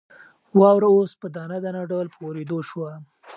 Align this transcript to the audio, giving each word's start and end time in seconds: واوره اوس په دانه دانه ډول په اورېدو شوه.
واوره 0.59 0.87
اوس 0.95 1.11
په 1.21 1.27
دانه 1.35 1.57
دانه 1.63 1.81
ډول 1.91 2.07
په 2.13 2.19
اورېدو 2.27 2.59
شوه. 2.69 2.91